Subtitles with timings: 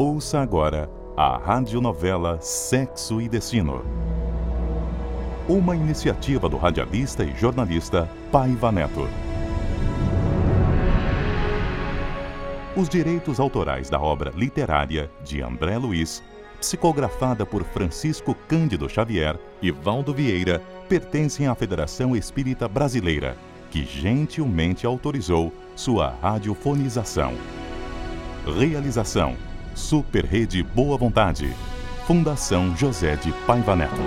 [0.00, 3.84] Ouça agora a radionovela Sexo e Destino.
[5.48, 9.08] Uma iniciativa do radialista e jornalista Paiva Neto.
[12.76, 16.22] Os direitos autorais da obra literária de André Luiz,
[16.60, 23.36] psicografada por Francisco Cândido Xavier e Valdo Vieira, pertencem à Federação Espírita Brasileira,
[23.68, 27.34] que gentilmente autorizou sua radiofonização.
[28.46, 29.34] Realização:
[29.78, 31.54] Super Rede Boa Vontade.
[32.04, 34.02] Fundação José de Paiva Neto.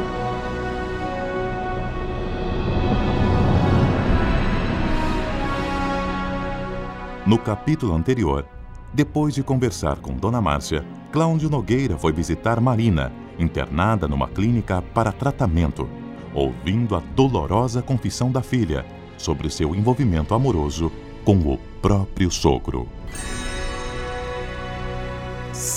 [7.26, 8.46] No capítulo anterior,
[8.94, 15.14] depois de conversar com Dona Márcia, Cláudio Nogueira foi visitar Marina, internada numa clínica para
[15.14, 15.90] tratamento,
[16.34, 18.86] ouvindo a dolorosa confissão da filha
[19.18, 20.92] sobre seu envolvimento amoroso
[21.24, 22.90] com o próprio sogro.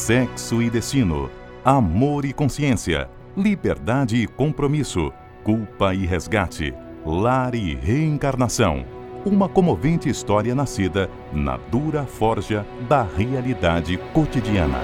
[0.07, 1.31] Sexo e destino,
[1.65, 5.11] amor e consciência, liberdade e compromisso,
[5.43, 6.75] culpa e resgate,
[7.07, 8.85] lar e reencarnação
[9.25, 14.79] uma comovente história nascida na dura forja da realidade cotidiana.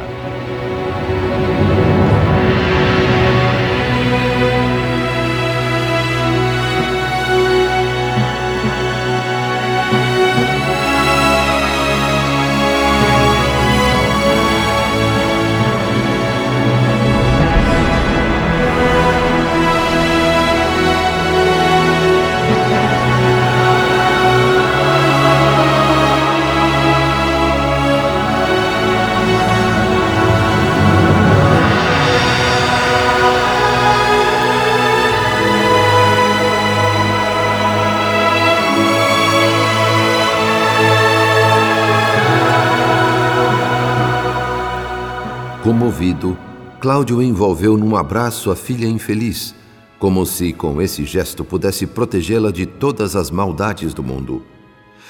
[46.01, 46.39] Comovido,
[46.81, 49.55] Cláudio envolveu num abraço a filha infeliz,
[49.99, 54.43] como se com esse gesto pudesse protegê-la de todas as maldades do mundo.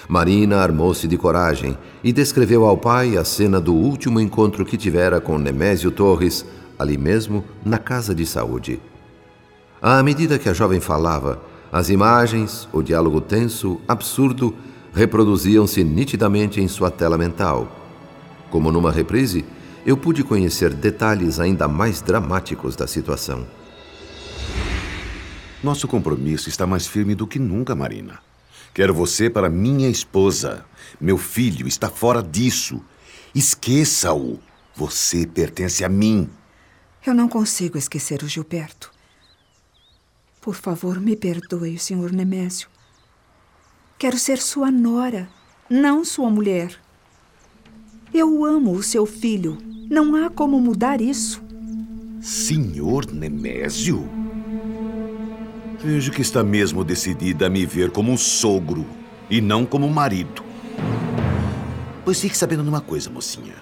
[0.08, 5.20] Marina armou-se de coragem e descreveu ao pai a cena do último encontro que tivera
[5.20, 6.44] com Nemésio Torres,
[6.76, 8.80] ali mesmo na casa de saúde.
[9.80, 11.40] À medida que a jovem falava,
[11.70, 14.52] as imagens, o diálogo tenso, absurdo,
[14.92, 17.68] reproduziam-se nitidamente em sua tela mental.
[18.50, 19.44] Como numa reprise,
[19.84, 23.46] eu pude conhecer detalhes ainda mais dramáticos da situação.
[25.62, 28.19] Nosso compromisso está mais firme do que nunca, Marina.
[28.72, 30.64] Quero você para minha esposa.
[31.00, 32.82] Meu filho está fora disso.
[33.34, 34.38] Esqueça-o.
[34.74, 36.30] Você pertence a mim.
[37.04, 38.90] Eu não consigo esquecer o Gilberto.
[40.40, 42.69] Por favor, me perdoe, senhor Nemésio.
[43.98, 45.28] Quero ser sua nora,
[45.69, 46.80] não sua mulher.
[48.12, 49.69] Eu amo o seu filho.
[49.90, 51.42] Não há como mudar isso.
[52.20, 54.08] Senhor Nemésio?
[55.82, 58.86] Vejo que está mesmo decidida a me ver como um sogro
[59.28, 60.44] e não como um marido.
[62.04, 63.56] Pois fique sabendo de uma coisa, mocinha.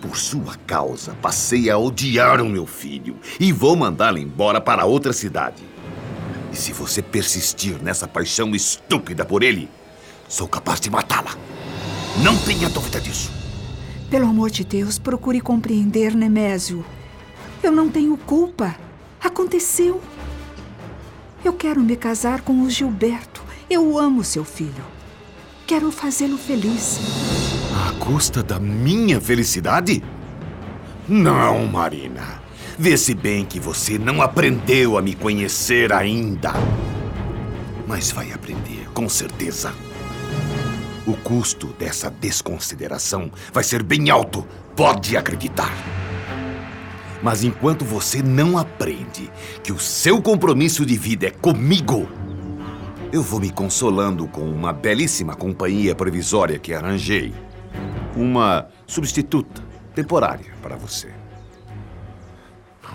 [0.00, 5.12] Por sua causa, passei a odiar o meu filho e vou mandá-lo embora para outra
[5.12, 5.62] cidade.
[6.52, 9.68] E se você persistir nessa paixão estúpida por ele,
[10.28, 11.36] sou capaz de matá-la.
[12.20, 13.41] Não tenha dúvida disso.
[14.12, 16.84] Pelo amor de Deus, procure compreender, Nemésio.
[17.62, 18.76] Eu não tenho culpa.
[19.18, 20.02] Aconteceu.
[21.42, 23.42] Eu quero me casar com o Gilberto.
[23.70, 24.84] Eu amo seu filho.
[25.66, 27.00] Quero fazê-lo feliz.
[27.88, 30.04] À custa da minha felicidade?
[31.08, 32.42] Não, Marina.
[32.78, 36.52] Vê-se bem que você não aprendeu a me conhecer ainda.
[37.88, 39.72] Mas vai aprender, com certeza.
[41.04, 44.46] O custo dessa desconsideração vai ser bem alto,
[44.76, 45.72] pode acreditar.
[47.20, 49.28] Mas enquanto você não aprende
[49.64, 52.08] que o seu compromisso de vida é comigo,
[53.12, 57.34] eu vou me consolando com uma belíssima companhia provisória que arranjei.
[58.14, 59.60] Uma substituta
[59.96, 61.08] temporária para você.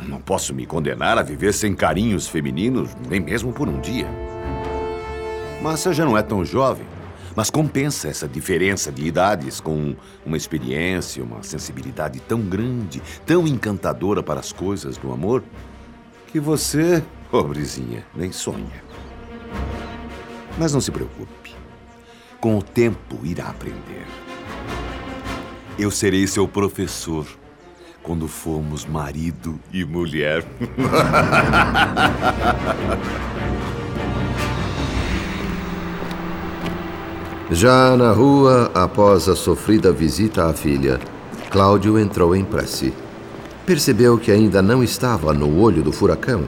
[0.07, 4.07] Não posso me condenar a viver sem carinhos femininos, nem mesmo por um dia.
[5.61, 6.85] Mas você já não é tão jovem
[7.37, 9.95] mas compensa essa diferença de idades com
[10.25, 15.43] uma experiência, uma sensibilidade tão grande, tão encantadora para as coisas do amor,
[16.31, 18.83] que você, pobrezinha, nem sonha.
[20.57, 21.53] Mas não se preocupe.
[22.39, 24.07] Com o tempo irá aprender.
[25.77, 27.27] Eu serei seu professor
[28.01, 30.43] quando formos marido e mulher.
[37.49, 40.99] Já na rua, após a sofrida visita à filha,
[41.49, 42.93] Cláudio entrou em prece.
[43.65, 46.43] Percebeu que ainda não estava no olho do furacão,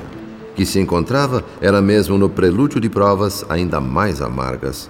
[0.55, 4.89] que se encontrava era mesmo no prelúdio de provas ainda mais amargas.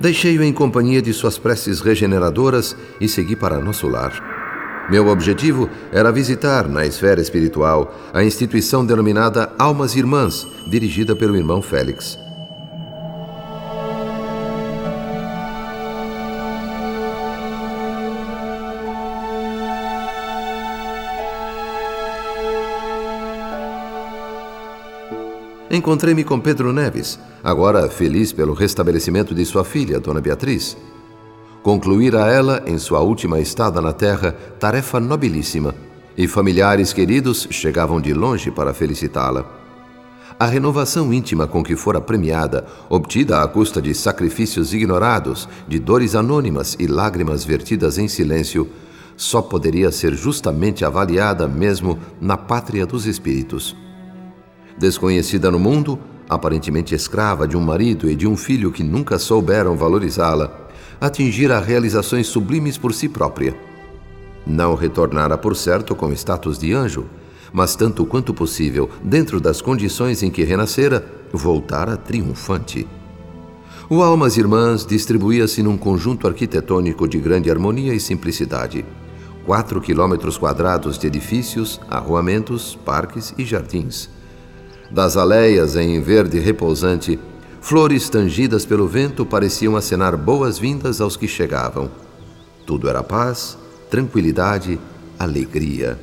[0.00, 4.86] Deixei-o em companhia de suas preces regeneradoras e segui para nosso lar.
[4.88, 11.60] Meu objetivo era visitar, na esfera espiritual, a instituição denominada Almas Irmãs, dirigida pelo irmão
[11.60, 12.18] Félix.
[25.78, 30.76] Encontrei-me com Pedro Neves, agora feliz pelo restabelecimento de sua filha, Dona Beatriz.
[31.62, 35.72] Concluíra ela, em sua última estada na Terra, tarefa nobilíssima,
[36.16, 39.46] e familiares queridos chegavam de longe para felicitá-la.
[40.36, 46.16] A renovação íntima com que fora premiada, obtida à custa de sacrifícios ignorados, de dores
[46.16, 48.68] anônimas e lágrimas vertidas em silêncio,
[49.16, 53.76] só poderia ser justamente avaliada mesmo na pátria dos espíritos.
[54.78, 55.98] Desconhecida no mundo,
[56.28, 60.68] aparentemente escrava de um marido e de um filho que nunca souberam valorizá-la,
[61.00, 63.56] atingira realizações sublimes por si própria.
[64.46, 67.06] Não retornara, por certo, com status de anjo,
[67.52, 72.86] mas tanto quanto possível, dentro das condições em que renascera, voltara triunfante.
[73.90, 78.84] O Almas Irmãs distribuía-se num conjunto arquitetônico de grande harmonia e simplicidade.
[79.44, 84.17] Quatro quilômetros quadrados de edifícios, arruamentos, parques e jardins
[84.90, 87.18] das aleias em verde repousante,
[87.60, 91.90] flores tangidas pelo vento pareciam acenar boas-vindas aos que chegavam.
[92.66, 93.58] Tudo era paz,
[93.90, 94.78] tranquilidade,
[95.18, 95.98] alegria.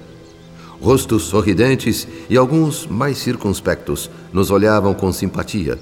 [0.82, 5.80] Rostos sorridentes e alguns mais circunspectos nos olhavam com simpatia.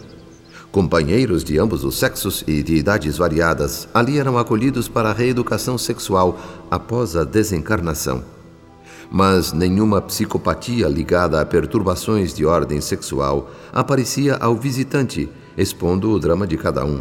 [0.72, 5.78] Companheiros de ambos os sexos e de idades variadas ali eram acolhidos para a reeducação
[5.78, 6.40] sexual
[6.72, 8.33] após a desencarnação
[9.14, 16.48] mas nenhuma psicopatia ligada a perturbações de ordem sexual aparecia ao visitante, expondo o drama
[16.48, 17.00] de cada um.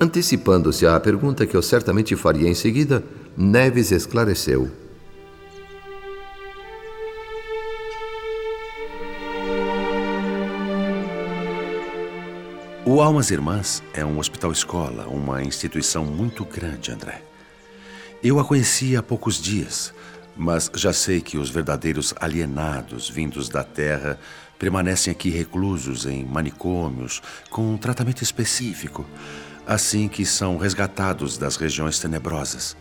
[0.00, 3.02] Antecipando-se à pergunta que eu certamente faria em seguida,
[3.36, 4.70] Neves esclareceu.
[12.86, 17.22] O Almas Irmãs é um hospital-escola, uma instituição muito grande, André.
[18.22, 19.92] Eu a conheci há poucos dias,
[20.36, 24.18] mas já sei que os verdadeiros alienados vindos da Terra
[24.58, 27.20] permanecem aqui reclusos em manicômios
[27.50, 29.04] com um tratamento específico,
[29.66, 32.76] assim que são resgatados das regiões tenebrosas.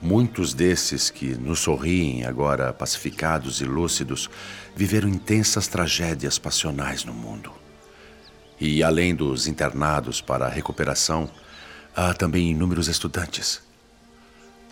[0.00, 4.28] Muitos desses que nos sorriem, agora pacificados e lúcidos,
[4.76, 7.52] viveram intensas tragédias passionais no mundo.
[8.60, 11.30] E além dos internados para a recuperação,
[11.96, 13.62] há também inúmeros estudantes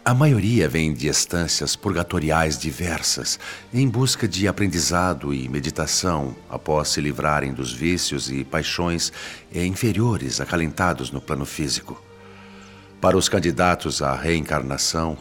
[0.05, 3.39] a maioria vem de estâncias purgatoriais diversas,
[3.73, 9.13] em busca de aprendizado e meditação, após se livrarem dos vícios e paixões
[9.55, 12.03] inferiores acalentados no plano físico.
[13.01, 15.17] Para os candidatos à reencarnação,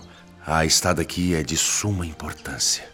[0.46, 2.90] a estada aqui é de suma importância.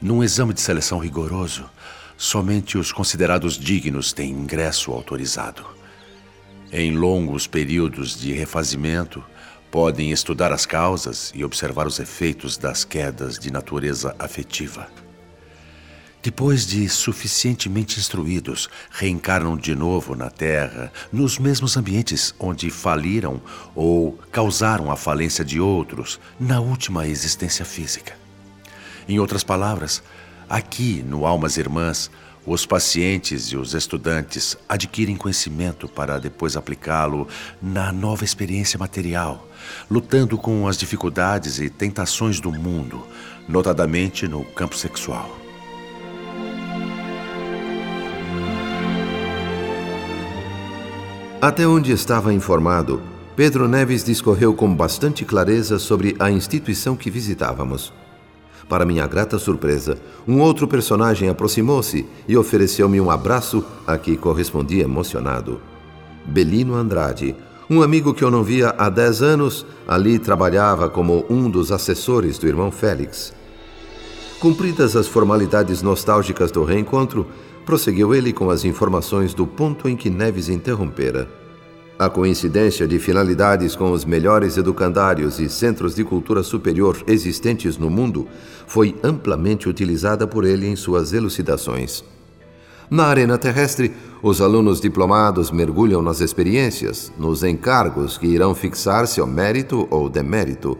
[0.00, 1.68] Num exame de seleção rigoroso,
[2.16, 5.66] somente os considerados dignos têm ingresso autorizado.
[6.72, 9.22] Em longos períodos de refazimento,
[9.70, 14.88] podem estudar as causas e observar os efeitos das quedas de natureza afetiva.
[16.22, 23.40] Depois de suficientemente instruídos, reencarnam de novo na Terra, nos mesmos ambientes onde faliram
[23.76, 28.14] ou causaram a falência de outros na última existência física.
[29.08, 30.02] Em outras palavras,
[30.48, 32.10] aqui no Almas Irmãs,
[32.46, 37.26] os pacientes e os estudantes adquirem conhecimento para depois aplicá-lo
[37.60, 39.48] na nova experiência material,
[39.90, 43.04] lutando com as dificuldades e tentações do mundo,
[43.48, 45.36] notadamente no campo sexual.
[51.40, 53.02] Até onde estava informado,
[53.36, 57.92] Pedro Neves discorreu com bastante clareza sobre a instituição que visitávamos.
[58.68, 59.96] Para minha grata surpresa,
[60.26, 65.60] um outro personagem aproximou-se e ofereceu-me um abraço a que correspondi emocionado.
[66.24, 67.36] Belino Andrade,
[67.70, 72.38] um amigo que eu não via há dez anos, ali trabalhava como um dos assessores
[72.38, 73.32] do irmão Félix.
[74.40, 77.26] Cumpridas as formalidades nostálgicas do reencontro,
[77.64, 81.28] prosseguiu ele com as informações do ponto em que Neves interrompera.
[81.98, 87.88] A coincidência de finalidades com os melhores educandários e centros de cultura superior existentes no
[87.88, 88.28] mundo
[88.66, 92.04] foi amplamente utilizada por ele em suas elucidações.
[92.90, 99.26] Na arena terrestre, os alunos diplomados mergulham nas experiências, nos encargos que irão fixar seu
[99.26, 100.76] mérito ou demérito.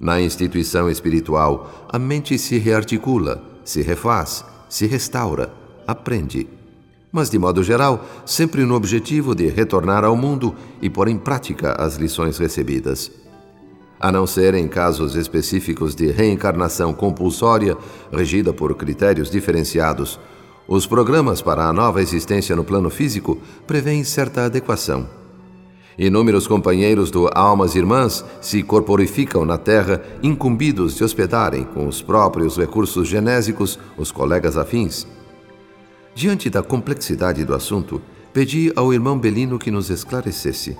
[0.00, 5.52] Na instituição espiritual, a mente se rearticula, se refaz, se restaura,
[5.86, 6.57] aprende.
[7.10, 11.72] Mas, de modo geral, sempre no objetivo de retornar ao mundo e pôr em prática
[11.72, 13.10] as lições recebidas.
[14.00, 17.76] A não ser em casos específicos de reencarnação compulsória,
[18.12, 20.20] regida por critérios diferenciados,
[20.68, 25.08] os programas para a nova existência no plano físico prevêem certa adequação.
[25.98, 32.56] Inúmeros companheiros do Almas Irmãs se corporificam na Terra, incumbidos de hospedarem com os próprios
[32.56, 35.06] recursos genésicos os colegas afins.
[36.18, 40.76] Diante da complexidade do assunto, pedi ao irmão Belino que nos esclarecesse.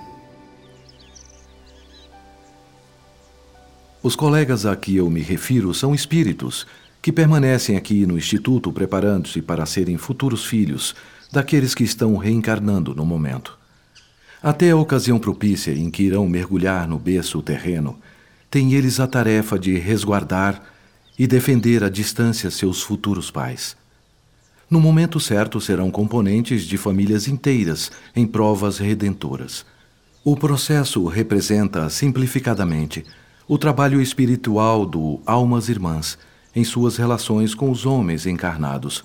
[4.03, 6.67] Os colegas a que eu me refiro são espíritos
[7.01, 10.97] que permanecem aqui no Instituto preparando-se para serem futuros filhos
[11.31, 13.57] daqueles que estão reencarnando no momento.
[14.43, 17.97] Até a ocasião propícia em que irão mergulhar no berço terreno,
[18.51, 20.61] têm eles a tarefa de resguardar
[21.17, 23.77] e defender à distância seus futuros pais.
[24.71, 29.65] No momento certo serão componentes de famílias inteiras em provas redentoras.
[30.23, 33.03] O processo representa, simplificadamente,
[33.47, 36.19] o trabalho espiritual do Almas Irmãs
[36.55, 39.03] em suas relações com os homens encarnados,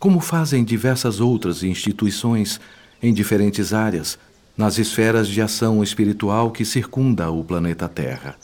[0.00, 2.60] como fazem diversas outras instituições
[3.00, 4.18] em diferentes áreas
[4.56, 8.36] nas esferas de ação espiritual que circunda o planeta Terra.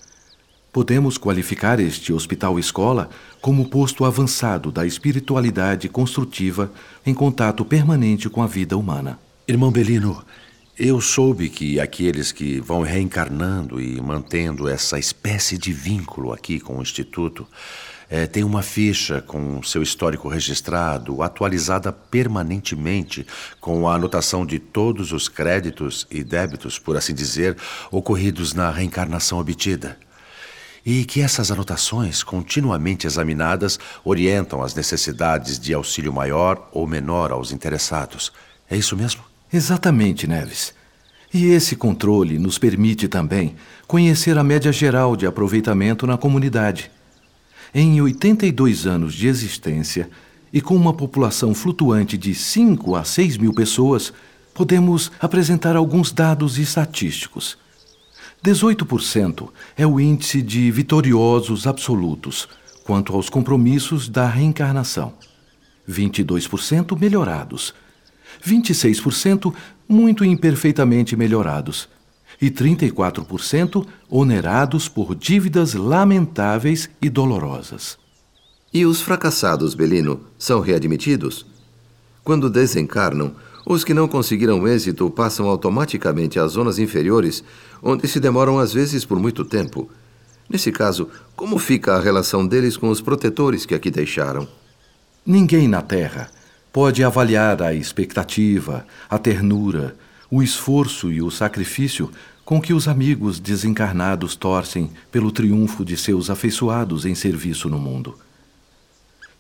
[0.73, 3.11] Podemos qualificar este hospital-escola
[3.41, 6.71] como posto avançado da espiritualidade construtiva
[7.05, 9.19] em contato permanente com a vida humana.
[9.49, 10.25] Irmão Belino,
[10.79, 16.79] eu soube que aqueles que vão reencarnando e mantendo essa espécie de vínculo aqui com
[16.79, 17.47] o Instituto
[18.09, 23.27] é, tem uma ficha com seu histórico registrado, atualizada permanentemente,
[23.61, 27.57] com a anotação de todos os créditos e débitos, por assim dizer,
[27.91, 29.99] ocorridos na reencarnação obtida.
[30.85, 37.53] E que essas anotações, continuamente examinadas, orientam as necessidades de auxílio maior ou menor aos
[37.53, 38.33] interessados.
[38.71, 39.23] É isso mesmo?
[39.53, 40.73] Exatamente, Neves.
[41.33, 43.55] E esse controle nos permite também
[43.87, 46.91] conhecer a média geral de aproveitamento na comunidade.
[47.73, 50.11] Em 82 anos de existência
[50.53, 54.13] e com uma população flutuante de 5 a 6 mil pessoas,
[54.53, 57.57] podemos apresentar alguns dados estatísticos.
[58.43, 62.49] 18% é o índice de vitoriosos absolutos
[62.85, 65.13] quanto aos compromissos da reencarnação.
[65.89, 67.75] 22% melhorados.
[68.47, 69.55] 26%
[69.89, 71.89] muito imperfeitamente melhorados
[72.41, 77.99] e 34% onerados por dívidas lamentáveis e dolorosas.
[78.73, 81.45] E os fracassados, Belino, são readmitidos?
[82.25, 83.35] Quando desencarnam,
[83.67, 87.45] os que não conseguiram êxito passam automaticamente às zonas inferiores,
[87.83, 89.91] onde se demoram às vezes por muito tempo.
[90.49, 94.49] Nesse caso, como fica a relação deles com os protetores que aqui deixaram?
[95.25, 96.31] Ninguém na Terra
[96.73, 99.97] pode avaliar a expectativa, a ternura,
[100.31, 102.11] o esforço e o sacrifício
[102.45, 108.19] com que os amigos desencarnados torcem pelo triunfo de seus afeiçoados em serviço no mundo.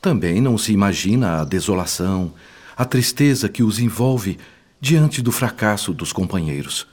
[0.00, 2.32] Também não se imagina a desolação,
[2.80, 4.38] a tristeza que os envolve
[4.80, 6.86] diante do fracasso dos companheiros.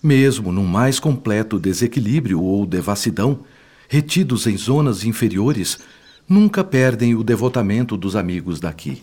[0.00, 3.40] Mesmo num mais completo desequilíbrio ou devassidão,
[3.88, 5.80] retidos em zonas inferiores,
[6.28, 9.02] nunca perdem o devotamento dos amigos daqui.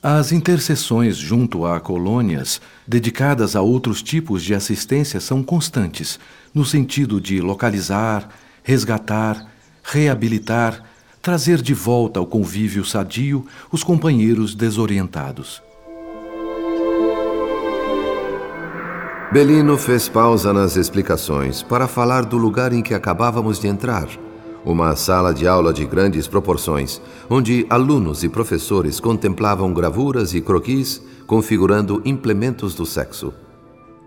[0.00, 6.20] As intercessões junto a colônias dedicadas a outros tipos de assistência são constantes,
[6.54, 8.28] no sentido de localizar,
[8.62, 9.44] resgatar,
[9.82, 10.84] reabilitar,
[11.24, 15.62] trazer de volta ao convívio sadio os companheiros desorientados.
[19.32, 24.06] Belino fez pausa nas explicações para falar do lugar em que acabávamos de entrar
[24.66, 31.02] uma sala de aula de grandes proporções, onde alunos e professores contemplavam gravuras e croquis
[31.26, 33.32] configurando implementos do sexo.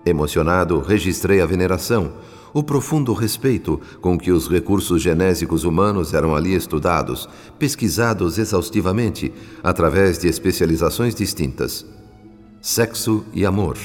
[0.06, 2.14] Emocionado, registrei a veneração,
[2.54, 7.28] o profundo respeito com que os recursos genésicos humanos eram ali estudados,
[7.60, 11.86] pesquisados exaustivamente, através de especializações distintas.
[12.62, 13.78] Sexo e amor,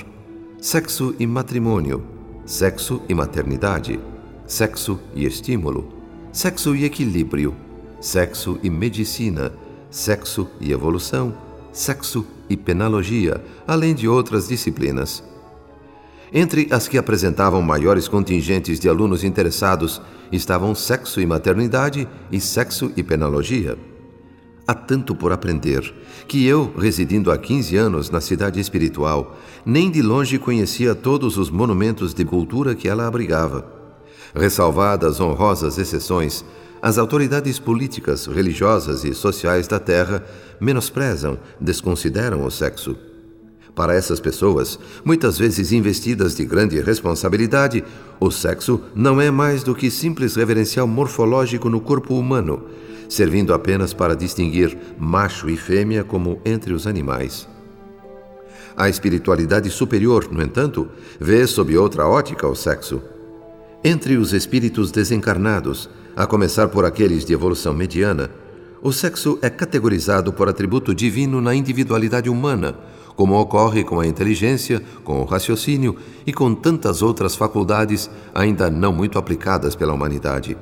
[0.61, 2.03] sexo e matrimônio,
[2.45, 3.99] sexo e maternidade,
[4.47, 5.93] sexo e estímulo.
[6.33, 7.55] Sexo e equilíbrio,
[8.01, 9.53] sexo e medicina,
[9.91, 11.35] sexo e evolução,
[11.73, 15.23] sexo e penalogia, além de outras disciplinas.
[16.35, 22.91] Entre as que apresentavam maiores contingentes de alunos interessados estavam sexo e maternidade e sexo
[22.97, 23.77] e penalogia.
[24.67, 25.93] Há tanto por aprender
[26.27, 29.37] que eu, residindo há 15 anos na cidade espiritual,
[29.67, 33.71] nem de longe conhecia todos os monumentos de cultura que ela abrigava.
[34.35, 36.43] Ressalvadas honrosas exceções,
[36.81, 40.25] as autoridades políticas, religiosas e sociais da Terra
[40.59, 43.12] menosprezam, desconsideram o sexo.
[43.75, 47.83] Para essas pessoas, muitas vezes investidas de grande responsabilidade,
[48.21, 52.65] o sexo não é mais do que simples reverencial morfológico no corpo humano,
[53.09, 57.49] servindo apenas para distinguir macho e fêmea como entre os animais.
[58.77, 60.89] A espiritualidade superior, no entanto,
[61.19, 63.03] vê sob outra ótica o sexo.
[63.83, 68.31] Entre os espíritos desencarnados, a começar por aqueles de evolução mediana,
[68.83, 72.77] o sexo é categorizado por atributo divino na individualidade humana,
[73.17, 78.93] como ocorre com a inteligência, com o raciocínio e com tantas outras faculdades ainda não
[78.93, 80.57] muito aplicadas pela humanidade.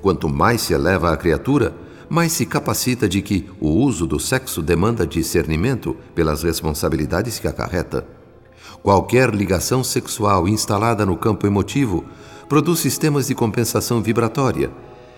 [0.00, 1.74] Quanto mais se eleva a criatura,
[2.08, 8.06] mais se capacita de que o uso do sexo demanda discernimento pelas responsabilidades que acarreta.
[8.82, 12.04] Qualquer ligação sexual instalada no campo emotivo
[12.48, 14.70] produz sistemas de compensação vibratória,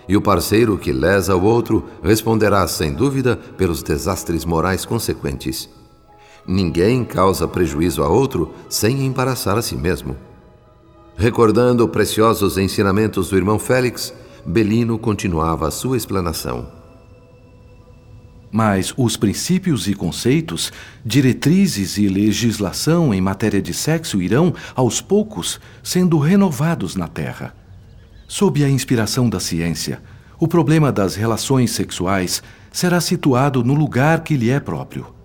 [0.08, 5.68] e o parceiro que lesa o outro responderá, sem dúvida, pelos desastres morais consequentes.
[6.50, 10.16] Ninguém causa prejuízo a outro sem embaraçar a si mesmo.
[11.14, 14.14] Recordando preciosos ensinamentos do irmão Félix,
[14.46, 16.66] Belino continuava a sua explanação.
[18.50, 20.72] Mas os princípios e conceitos,
[21.04, 27.54] diretrizes e legislação em matéria de sexo irão, aos poucos, sendo renovados na Terra.
[28.26, 30.00] Sob a inspiração da ciência,
[30.40, 35.17] o problema das relações sexuais será situado no lugar que lhe é próprio.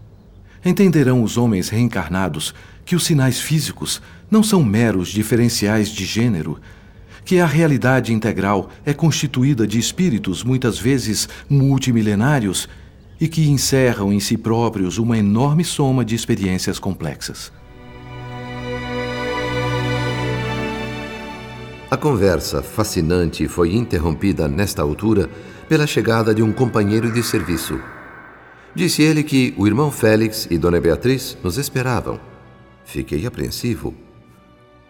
[0.65, 2.53] Entenderão os homens reencarnados
[2.85, 4.01] que os sinais físicos
[4.31, 6.59] não são meros diferenciais de gênero,
[7.25, 12.67] que a realidade integral é constituída de espíritos muitas vezes multimilenários
[13.19, 17.51] e que encerram em si próprios uma enorme soma de experiências complexas.
[21.89, 25.29] A conversa fascinante foi interrompida nesta altura
[25.69, 27.79] pela chegada de um companheiro de serviço.
[28.75, 32.19] Disse ele que o irmão Félix e Dona Beatriz nos esperavam.
[32.83, 33.93] Fiquei apreensivo.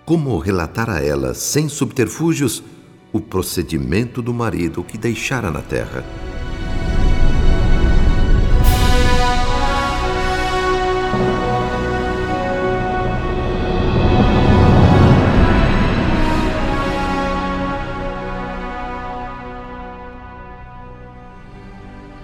[0.05, 2.63] Como relatar a ela, sem subterfúgios,
[3.11, 6.32] o procedimento do marido que deixara na terra?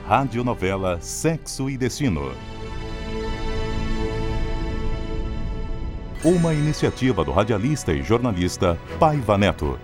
[0.09, 2.31] Radionovela Sexo e Destino.
[6.25, 9.79] Uma iniciativa do radialista e jornalista Paiva Neto.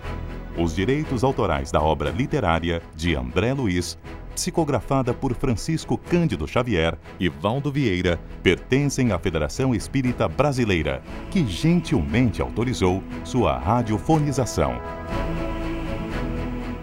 [0.58, 4.00] Os direitos autorais da obra literária de André Luiz,
[4.34, 12.42] psicografada por Francisco Cândido Xavier e Valdo Vieira, pertencem à Federação Espírita Brasileira, que gentilmente
[12.42, 14.82] autorizou sua radiofonização.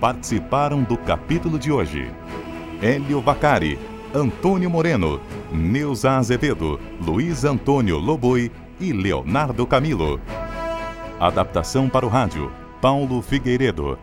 [0.01, 2.09] Participaram do capítulo de hoje
[2.83, 3.79] Hélio Vacari,
[4.13, 5.21] Antônio Moreno,
[5.53, 10.21] Neuza Azevedo, Luiz Antônio Loboi e Leonardo Camilo.
[11.21, 13.97] Adaptação para o rádio, Paulo Figueiredo.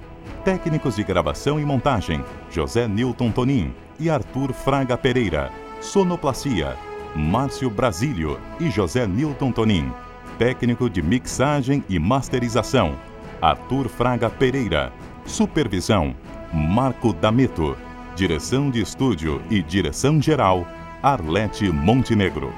[0.45, 5.51] Técnicos de gravação e montagem, José Newton Tonin e Arthur Fraga Pereira.
[5.81, 6.77] Sonoplastia,
[7.13, 9.91] Márcio Brasílio e José Newton Tonin.
[10.37, 12.95] Técnico de mixagem e masterização,
[13.41, 14.93] Arthur Fraga Pereira.
[15.25, 16.15] Supervisão,
[16.53, 17.75] Marco Dameto.
[18.19, 20.67] Direção de estúdio e direção geral,
[21.01, 22.53] Arlete Montenegro.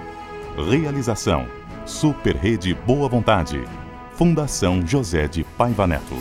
[0.57, 1.45] Realização:
[1.85, 3.63] Super Rede Boa Vontade.
[4.15, 6.15] Fundação José de Paiva Neto.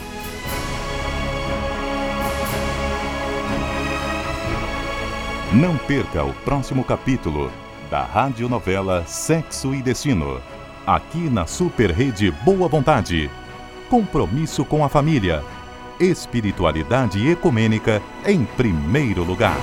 [5.54, 7.50] Não perca o próximo capítulo
[7.90, 10.38] da radionovela Sexo e Destino.
[10.86, 13.30] Aqui na Super Rede Boa Vontade.
[13.88, 15.42] Compromisso com a família
[16.00, 19.58] espiritualidade ecumênica em primeiro lugar.